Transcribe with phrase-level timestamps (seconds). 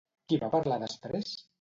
[0.31, 1.39] Qui va palar després?